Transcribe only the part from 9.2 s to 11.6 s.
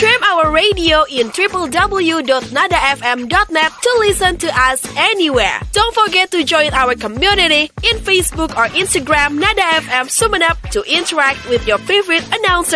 Nada FM Sumenep to interact